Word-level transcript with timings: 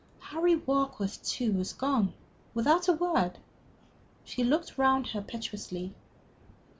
Harry 0.19 0.55
Warkworth, 0.55 1.21
too, 1.21 1.53
was 1.53 1.73
gone 1.73 2.11
without 2.55 2.87
a 2.87 2.93
word? 2.93 3.37
She 4.23 4.43
looked 4.43 4.75
round 4.79 5.05
her 5.09 5.21
piteously. 5.21 5.93